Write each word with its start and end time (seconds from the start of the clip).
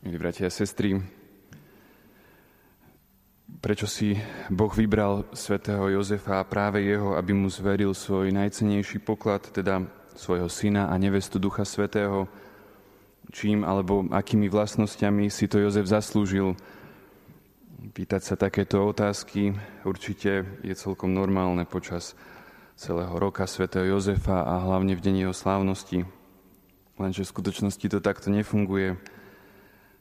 Milí 0.00 0.16
bratia 0.16 0.48
a 0.48 0.50
sestry, 0.50 0.96
prečo 3.60 3.84
si 3.84 4.16
Boh 4.48 4.72
vybral 4.72 5.28
svätého 5.36 5.92
Jozefa 5.92 6.40
a 6.40 6.48
práve 6.48 6.80
jeho, 6.80 7.20
aby 7.20 7.36
mu 7.36 7.52
zveril 7.52 7.92
svoj 7.92 8.32
najcenejší 8.32 8.96
poklad, 9.04 9.52
teda 9.52 9.84
svojho 10.16 10.48
syna 10.48 10.88
a 10.88 10.96
nevestu 10.96 11.36
Ducha 11.36 11.68
Svetého, 11.68 12.32
čím 13.28 13.60
alebo 13.60 14.08
akými 14.08 14.48
vlastnosťami 14.48 15.28
si 15.28 15.44
to 15.52 15.60
Jozef 15.60 15.84
zaslúžil. 15.84 16.56
Pýtať 17.92 18.24
sa 18.24 18.40
takéto 18.40 18.80
otázky 18.80 19.52
určite 19.84 20.48
je 20.64 20.72
celkom 20.80 21.12
normálne 21.12 21.68
počas 21.68 22.16
celého 22.72 23.12
roka 23.20 23.44
svätého 23.44 23.84
Jozefa 23.84 24.48
a 24.48 24.64
hlavne 24.64 24.96
v 24.96 25.04
deň 25.04 25.28
jeho 25.28 25.36
slávnosti. 25.36 26.08
Lenže 26.96 27.28
v 27.28 27.32
skutočnosti 27.36 27.84
to 27.84 28.00
takto 28.00 28.32
nefunguje. 28.32 29.19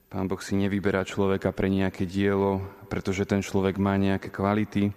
Pán 0.09 0.25
Boh 0.25 0.41
si 0.41 0.57
nevyberá 0.57 1.05
človeka 1.05 1.53
pre 1.53 1.69
nejaké 1.69 2.09
dielo, 2.09 2.65
pretože 2.89 3.29
ten 3.29 3.45
človek 3.45 3.77
má 3.77 3.93
nejaké 3.93 4.33
kvality, 4.33 4.89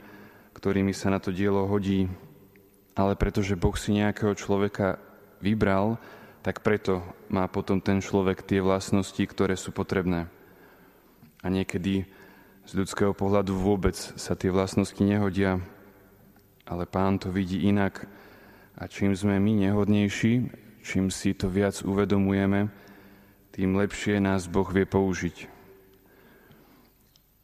ktorými 0.56 0.96
sa 0.96 1.12
na 1.12 1.20
to 1.20 1.28
dielo 1.28 1.68
hodí, 1.68 2.08
ale 2.96 3.12
pretože 3.12 3.52
Boh 3.52 3.76
si 3.76 3.92
nejakého 3.92 4.32
človeka 4.32 4.96
vybral, 5.44 6.00
tak 6.40 6.64
preto 6.64 7.04
má 7.28 7.44
potom 7.44 7.76
ten 7.76 8.00
človek 8.00 8.40
tie 8.40 8.64
vlastnosti, 8.64 9.20
ktoré 9.20 9.52
sú 9.52 9.68
potrebné. 9.68 10.32
A 11.44 11.46
niekedy 11.52 12.08
z 12.64 12.72
ľudského 12.72 13.12
pohľadu 13.12 13.52
vôbec 13.52 13.92
sa 13.94 14.32
tie 14.32 14.48
vlastnosti 14.48 15.04
nehodia, 15.04 15.60
ale 16.64 16.88
pán 16.88 17.20
to 17.20 17.28
vidí 17.28 17.68
inak. 17.68 18.08
A 18.80 18.88
čím 18.88 19.12
sme 19.12 19.36
my 19.36 19.68
nehodnejší, 19.68 20.48
čím 20.80 21.12
si 21.12 21.36
to 21.36 21.52
viac 21.52 21.84
uvedomujeme, 21.84 22.72
tým 23.52 23.76
lepšie 23.76 24.16
nás 24.16 24.48
Boh 24.48 24.64
vie 24.72 24.88
použiť. 24.88 25.44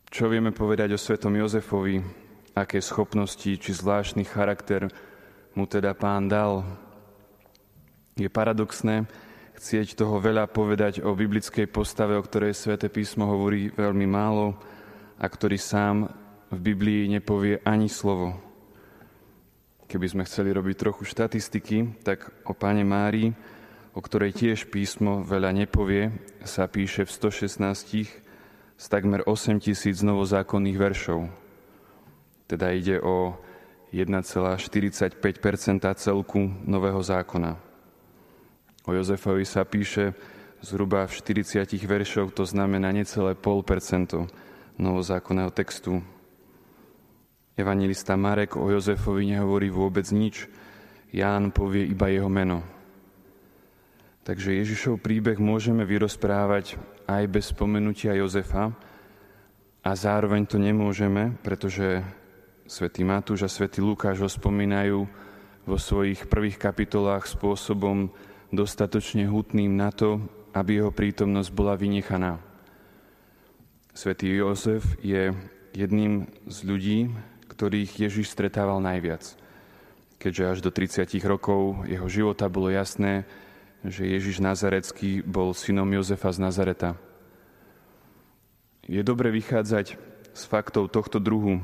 Čo 0.08 0.32
vieme 0.32 0.56
povedať 0.56 0.96
o 0.96 0.98
svetom 0.98 1.36
Jozefovi, 1.36 2.00
aké 2.56 2.80
schopnosti 2.80 3.44
či 3.44 3.70
zvláštny 3.76 4.24
charakter 4.24 4.88
mu 5.52 5.68
teda 5.68 5.92
pán 5.92 6.24
dal. 6.24 6.64
Je 8.16 8.24
paradoxné 8.32 9.04
chcieť 9.60 10.00
toho 10.00 10.16
veľa 10.16 10.48
povedať 10.48 11.04
o 11.04 11.12
biblickej 11.12 11.68
postave, 11.68 12.16
o 12.16 12.24
ktorej 12.24 12.56
sväté 12.56 12.88
písmo 12.88 13.28
hovorí 13.28 13.68
veľmi 13.68 14.08
málo 14.08 14.56
a 15.20 15.28
ktorý 15.28 15.60
sám 15.60 16.08
v 16.48 16.58
Biblii 16.72 17.04
nepovie 17.12 17.60
ani 17.68 17.92
slovo. 17.92 18.32
Keby 19.84 20.06
sme 20.08 20.24
chceli 20.24 20.56
robiť 20.56 20.88
trochu 20.88 21.04
štatistiky, 21.04 22.00
tak 22.00 22.32
o 22.48 22.56
páne 22.56 22.80
Márii 22.80 23.57
o 23.98 24.00
ktorej 24.00 24.30
tiež 24.30 24.70
písmo 24.70 25.26
veľa 25.26 25.50
nepovie, 25.50 26.14
sa 26.46 26.70
píše 26.70 27.02
v 27.02 27.10
116 27.10 28.06
z 28.78 28.84
takmer 28.86 29.26
8 29.26 29.58
tisíc 29.58 30.06
novozákonných 30.06 30.78
veršov. 30.78 31.26
Teda 32.46 32.70
ide 32.70 33.02
o 33.02 33.34
1,45% 33.90 35.18
celku 35.98 36.46
Nového 36.62 37.02
zákona. 37.02 37.58
O 38.86 38.94
Jozefovi 38.94 39.42
sa 39.42 39.66
píše 39.66 40.14
zhruba 40.62 41.02
v 41.10 41.18
40 41.18 41.66
veršoch, 41.82 42.30
to 42.30 42.46
znamená 42.46 42.94
necelé 42.94 43.34
pol 43.34 43.66
percento 43.66 44.30
novozákonného 44.78 45.50
textu. 45.50 45.98
Evangelista 47.58 48.14
Marek 48.14 48.54
o 48.54 48.70
Jozefovi 48.70 49.34
nehovorí 49.34 49.74
vôbec 49.74 50.06
nič, 50.14 50.46
Ján 51.10 51.50
povie 51.50 51.82
iba 51.90 52.06
jeho 52.14 52.30
meno. 52.30 52.77
Takže 54.28 54.60
Ježišov 54.60 55.00
príbeh 55.00 55.40
môžeme 55.40 55.88
vyrozprávať 55.88 56.76
aj 57.08 57.24
bez 57.32 57.48
spomenutia 57.48 58.12
Jozefa 58.12 58.76
a 59.80 59.90
zároveň 59.96 60.44
to 60.44 60.60
nemôžeme, 60.60 61.40
pretože 61.40 62.04
svätý 62.68 63.08
Matúš 63.08 63.48
a 63.48 63.48
svätý 63.48 63.80
Lukáš 63.80 64.20
ho 64.20 64.28
spomínajú 64.28 65.08
vo 65.64 65.76
svojich 65.80 66.28
prvých 66.28 66.60
kapitolách 66.60 67.24
spôsobom 67.24 68.12
dostatočne 68.52 69.24
hutným 69.32 69.72
na 69.72 69.88
to, 69.96 70.20
aby 70.52 70.84
jeho 70.84 70.92
prítomnosť 70.92 71.48
bola 71.48 71.72
vynechaná. 71.80 72.36
Svetý 73.96 74.28
Jozef 74.36 74.84
je 75.00 75.32
jedným 75.72 76.28
z 76.44 76.58
ľudí, 76.68 76.98
ktorých 77.48 78.04
Ježiš 78.04 78.36
stretával 78.36 78.84
najviac. 78.84 79.24
Keďže 80.20 80.44
až 80.44 80.58
do 80.60 80.68
30 80.68 81.16
rokov 81.24 81.88
jeho 81.88 82.04
života 82.12 82.44
bolo 82.52 82.68
jasné, 82.68 83.24
že 83.86 84.08
Ježiš 84.08 84.42
Nazarecký 84.42 85.22
bol 85.22 85.54
synom 85.54 85.86
Jozefa 85.86 86.34
z 86.34 86.38
Nazareta. 86.42 86.98
Je 88.88 89.04
dobre 89.04 89.30
vychádzať 89.30 90.00
z 90.32 90.42
faktov 90.48 90.90
tohto 90.90 91.20
druhu, 91.22 91.62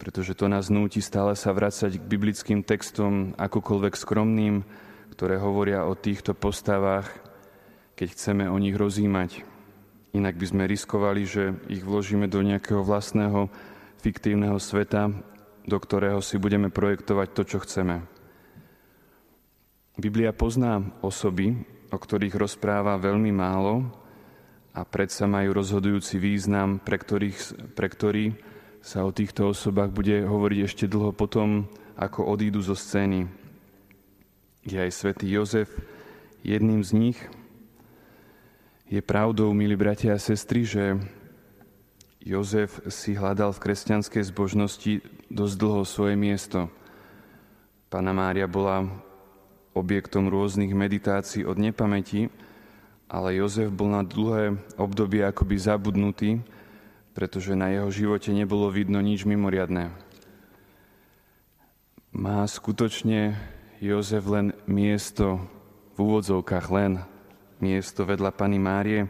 pretože 0.00 0.34
to 0.34 0.48
nás 0.48 0.72
núti 0.72 0.98
stále 1.04 1.36
sa 1.36 1.52
vracať 1.52 2.00
k 2.00 2.08
biblickým 2.08 2.60
textom, 2.64 3.36
akokoľvek 3.36 3.94
skromným, 3.96 4.64
ktoré 5.12 5.40
hovoria 5.40 5.88
o 5.88 5.96
týchto 5.96 6.36
postavách, 6.36 7.08
keď 7.96 8.08
chceme 8.12 8.44
o 8.48 8.56
nich 8.60 8.76
rozímať. 8.76 9.44
Inak 10.16 10.36
by 10.40 10.46
sme 10.48 10.64
riskovali, 10.68 11.22
že 11.28 11.56
ich 11.68 11.84
vložíme 11.84 12.28
do 12.28 12.40
nejakého 12.40 12.80
vlastného 12.80 13.52
fiktívneho 14.00 14.56
sveta, 14.56 15.12
do 15.66 15.76
ktorého 15.76 16.20
si 16.24 16.40
budeme 16.40 16.72
projektovať 16.72 17.28
to, 17.32 17.42
čo 17.44 17.58
chceme. 17.64 18.15
Biblia 19.96 20.28
pozná 20.36 20.84
osoby, 21.00 21.56
o 21.88 21.96
ktorých 21.96 22.36
rozpráva 22.36 23.00
veľmi 23.00 23.32
málo 23.32 23.88
a 24.76 24.84
predsa 24.84 25.24
majú 25.24 25.56
rozhodujúci 25.56 26.20
význam, 26.20 26.76
pre, 26.76 27.00
ktorých, 27.00 27.72
pre 27.72 27.88
ktorý 27.88 28.36
sa 28.84 29.08
o 29.08 29.10
týchto 29.10 29.48
osobách 29.56 29.96
bude 29.96 30.20
hovoriť 30.20 30.58
ešte 30.68 30.84
dlho 30.84 31.16
potom, 31.16 31.64
ako 31.96 32.28
odídu 32.28 32.60
zo 32.60 32.76
scény. 32.76 33.24
Je 34.68 34.76
aj 34.76 34.92
svätý 34.92 35.32
Jozef 35.32 35.72
jedným 36.44 36.84
z 36.84 36.92
nich. 36.92 37.18
Je 38.92 39.00
pravdou, 39.00 39.56
milí 39.56 39.80
bratia 39.80 40.12
a 40.12 40.20
sestry, 40.20 40.68
že 40.68 41.00
Jozef 42.20 42.84
si 42.92 43.16
hľadal 43.16 43.56
v 43.56 43.64
kresťanskej 43.64 44.28
zbožnosti 44.28 45.00
dosť 45.32 45.54
dlho 45.56 45.88
svoje 45.88 46.20
miesto. 46.20 46.68
Pána 47.88 48.12
Mária 48.12 48.44
bola 48.44 49.05
objektom 49.76 50.32
rôznych 50.32 50.72
meditácií 50.72 51.44
od 51.44 51.60
nepamäti, 51.60 52.32
ale 53.06 53.36
Jozef 53.36 53.68
bol 53.68 53.92
na 53.92 54.02
dlhé 54.02 54.56
obdobie 54.80 55.22
akoby 55.22 55.56
zabudnutý, 55.60 56.30
pretože 57.12 57.52
na 57.52 57.70
jeho 57.70 57.92
živote 57.92 58.32
nebolo 58.32 58.72
vidno 58.72 58.98
nič 59.04 59.28
mimoriadné. 59.28 59.92
Má 62.16 62.40
skutočne 62.48 63.36
Jozef 63.78 64.24
len 64.24 64.56
miesto, 64.64 65.36
v 65.94 65.96
úvodzovkách 66.00 66.66
len 66.72 67.04
miesto 67.60 68.08
vedľa 68.08 68.32
Pany 68.32 68.56
Márie, 68.56 69.08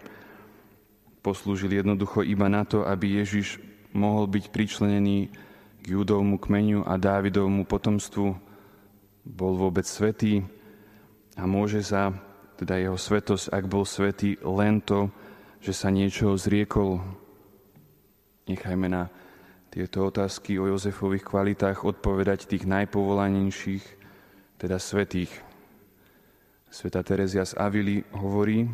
poslúžil 1.23 1.75
jednoducho 1.75 2.23
iba 2.23 2.47
na 2.47 2.63
to, 2.63 2.87
aby 2.87 3.23
Ježiš 3.23 3.59
mohol 3.91 4.31
byť 4.31 4.55
pričlenený 4.55 5.31
k 5.83 5.85
Judovmu 5.87 6.39
kmeniu 6.39 6.87
a 6.87 6.99
Dávidovmu 6.99 7.67
potomstvu, 7.67 8.46
bol 9.27 9.59
vôbec 9.59 9.83
svetý, 9.83 10.47
a 11.37 11.45
môže 11.45 11.85
sa, 11.85 12.17
teda 12.57 12.81
jeho 12.81 12.97
svetosť, 12.97 13.53
ak 13.53 13.65
bol 13.69 13.85
svetý, 13.85 14.41
len 14.41 14.81
to, 14.81 15.13
že 15.61 15.77
sa 15.77 15.93
niečoho 15.93 16.39
zriekol. 16.39 17.05
Nechajme 18.49 18.89
na 18.89 19.13
tieto 19.69 20.09
otázky 20.09 20.57
o 20.57 20.71
Jozefových 20.73 21.29
kvalitách 21.29 21.85
odpovedať 21.85 22.49
tých 22.49 22.65
najpovolanejších, 22.65 23.85
teda 24.57 24.81
svetých. 24.81 25.29
Sveta 26.73 27.05
Terezia 27.05 27.45
z 27.45 27.53
Avily 27.61 28.01
hovorí, 28.17 28.65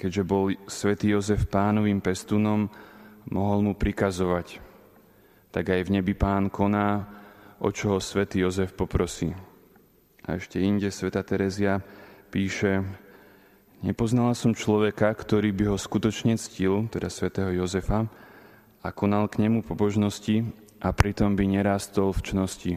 keďže 0.00 0.22
bol 0.24 0.48
svätý 0.64 1.12
Jozef 1.12 1.44
pánovým 1.52 2.00
pestunom, 2.00 2.72
mohol 3.28 3.60
mu 3.60 3.72
prikazovať. 3.76 4.64
Tak 5.52 5.76
aj 5.76 5.80
v 5.84 6.00
nebi 6.00 6.16
pán 6.16 6.48
koná, 6.48 7.04
o 7.60 7.68
čo 7.68 7.96
ho 7.96 8.00
svätý 8.00 8.40
Jozef 8.40 8.72
poprosí. 8.72 9.36
A 10.24 10.40
ešte 10.40 10.56
inde 10.60 10.88
sveta 10.88 11.20
Terezia 11.20 11.84
píše, 12.32 12.82
nepoznala 13.84 14.32
som 14.32 14.56
človeka, 14.56 15.12
ktorý 15.12 15.52
by 15.52 15.64
ho 15.72 15.76
skutočne 15.76 16.40
ctil, 16.40 16.88
teda 16.88 17.12
svätého 17.12 17.52
Jozefa, 17.52 18.08
a 18.80 18.88
konal 18.96 19.28
k 19.28 19.44
nemu 19.44 19.60
pobožnosti 19.60 20.48
a 20.80 20.88
pritom 20.96 21.36
by 21.36 21.44
nerástol 21.44 22.16
v 22.16 22.24
čnosti. 22.24 22.72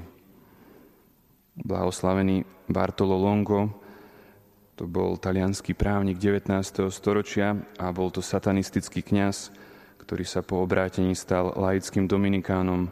Blahoslavený 1.56 2.44
Bartolo 2.68 3.16
Longo, 3.16 3.72
to 4.76 4.90
bol 4.90 5.16
talianský 5.16 5.78
právnik 5.78 6.18
19. 6.20 6.50
storočia 6.92 7.56
a 7.80 7.94
bol 7.96 8.10
to 8.12 8.20
satanistický 8.20 9.06
kňaz, 9.06 9.54
ktorý 10.02 10.26
sa 10.28 10.44
po 10.44 10.60
obrátení 10.60 11.16
stal 11.16 11.56
laickým 11.56 12.10
dominikánom 12.10 12.92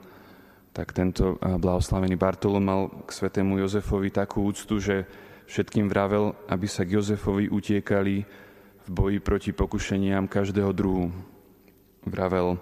tak 0.72 0.96
tento 0.96 1.36
blahoslavený 1.40 2.16
Bartolom 2.16 2.64
mal 2.64 2.82
k 3.04 3.12
svetému 3.12 3.60
Jozefovi 3.60 4.08
takú 4.08 4.48
úctu, 4.48 4.80
že 4.80 5.04
všetkým 5.52 5.92
vravel, 5.92 6.32
aby 6.48 6.64
sa 6.64 6.88
k 6.88 6.96
Jozefovi 6.96 7.52
utiekali 7.52 8.24
v 8.82 8.88
boji 8.88 9.20
proti 9.20 9.52
pokušeniam 9.52 10.32
každého 10.32 10.72
druhu. 10.72 11.12
Vravel, 12.08 12.56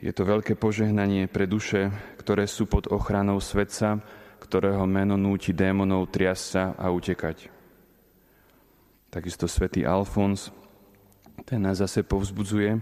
je 0.00 0.08
to 0.16 0.24
veľké 0.24 0.56
požehnanie 0.56 1.28
pre 1.28 1.44
duše, 1.44 1.92
ktoré 2.16 2.48
sú 2.48 2.64
pod 2.64 2.88
ochranou 2.88 3.36
svetca, 3.36 4.00
ktorého 4.40 4.88
meno 4.88 5.20
núti 5.20 5.52
démonov 5.52 6.08
triasť 6.08 6.44
sa 6.48 6.72
a 6.80 6.88
utekať. 6.88 7.52
Takisto 9.12 9.44
svätý 9.44 9.84
Alfons, 9.84 10.48
ten 11.44 11.60
nás 11.60 11.84
zase 11.84 12.00
povzbudzuje, 12.00 12.80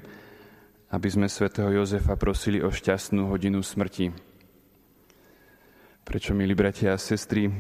aby 0.95 1.09
sme 1.11 1.27
svätého 1.27 1.75
Jozefa 1.75 2.15
prosili 2.15 2.63
o 2.63 2.71
šťastnú 2.71 3.27
hodinu 3.29 3.67
smrti. 3.67 4.28
Prečo, 6.09 6.33
milí 6.33 6.57
bratia 6.57 6.97
a 6.97 6.99
sestry, 6.99 7.53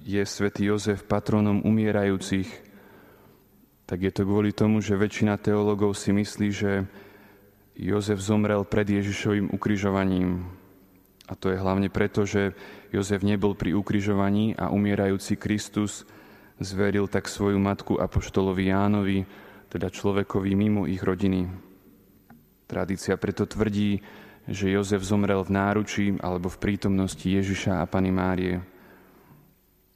je 0.00 0.22
svätý 0.24 0.64
Jozef 0.64 1.04
patronom 1.04 1.60
umierajúcich, 1.60 2.48
tak 3.84 4.00
je 4.00 4.08
to 4.16 4.24
kvôli 4.24 4.56
tomu, 4.56 4.80
že 4.80 4.96
väčšina 4.96 5.36
teologov 5.36 5.92
si 5.92 6.08
myslí, 6.08 6.48
že 6.56 6.88
Jozef 7.76 8.16
zomrel 8.16 8.64
pred 8.64 8.88
Ježišovým 8.88 9.52
ukrižovaním. 9.52 10.48
A 11.28 11.36
to 11.36 11.52
je 11.52 11.60
hlavne 11.60 11.92
preto, 11.92 12.24
že 12.24 12.56
Jozef 12.96 13.20
nebol 13.20 13.52
pri 13.52 13.76
ukrižovaní 13.76 14.56
a 14.56 14.72
umierajúci 14.72 15.36
Kristus 15.36 16.08
zveril 16.56 17.12
tak 17.12 17.28
svoju 17.28 17.60
matku 17.60 18.00
Apoštolovi 18.00 18.72
Jánovi, 18.72 19.28
teda 19.68 19.92
človekovi 19.92 20.48
mimo 20.56 20.88
ich 20.88 21.04
rodiny. 21.04 21.44
Tradícia 22.64 23.20
preto 23.20 23.44
tvrdí, 23.44 24.00
že 24.46 24.70
Jozef 24.70 25.02
zomrel 25.02 25.42
v 25.42 25.54
náručí 25.54 26.06
alebo 26.22 26.46
v 26.46 26.60
prítomnosti 26.62 27.26
Ježiša 27.26 27.82
a 27.82 27.88
Pany 27.90 28.14
Márie. 28.14 28.62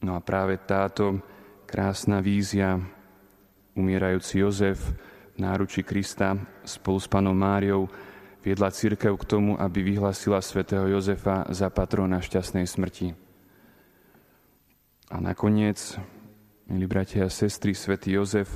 No 0.03 0.19
a 0.19 0.21
práve 0.21 0.59
táto 0.59 1.23
krásna 1.71 2.19
vízia, 2.19 2.83
umierajúci 3.79 4.43
Jozef, 4.43 4.83
náruči 5.39 5.87
Krista 5.87 6.35
spolu 6.67 6.99
s 6.99 7.07
panom 7.07 7.37
Máriou 7.37 7.87
viedla 8.43 8.75
církev 8.75 9.15
k 9.15 9.29
tomu, 9.29 9.55
aby 9.55 9.85
vyhlasila 9.85 10.43
svätého 10.43 10.89
Jozefa 10.89 11.47
za 11.53 11.71
patrona 11.71 12.19
šťastnej 12.19 12.67
smrti. 12.67 13.15
A 15.11 15.17
nakoniec, 15.19 15.99
milí 16.71 16.87
bratia 16.87 17.27
a 17.27 17.31
sestry, 17.31 17.75
svätý 17.75 18.15
Jozef, 18.15 18.49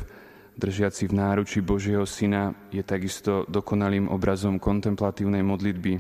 držiaci 0.55 1.11
v 1.11 1.17
náruči 1.19 1.59
Božieho 1.61 2.07
Syna, 2.07 2.55
je 2.71 2.83
takisto 2.83 3.47
dokonalým 3.51 4.07
obrazom 4.11 4.63
kontemplatívnej 4.63 5.43
modlitby, 5.43 5.95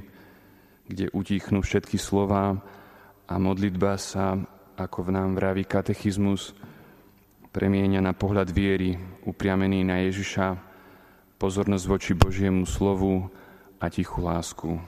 kde 0.86 1.10
utichnú 1.10 1.64
všetky 1.64 1.98
slová 1.98 2.58
a 3.26 3.34
modlitba 3.40 3.98
sa, 3.98 4.38
ako 4.76 5.08
v 5.08 5.10
nám 5.14 5.30
vraví 5.38 5.64
katechizmus, 5.64 6.54
premienia 7.54 8.02
na 8.02 8.12
pohľad 8.14 8.50
viery, 8.50 8.98
upriamený 9.26 9.86
na 9.86 10.02
Ježiša, 10.06 10.58
pozornosť 11.38 11.84
voči 11.86 12.12
Božiemu 12.14 12.66
slovu 12.66 13.30
a 13.78 13.86
tichú 13.90 14.22
lásku. 14.22 14.78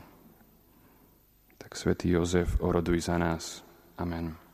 Tak 1.58 1.74
svätý 1.74 2.14
Jozef, 2.14 2.58
oroduj 2.62 3.06
za 3.06 3.18
nás. 3.18 3.66
Amen. 3.98 4.45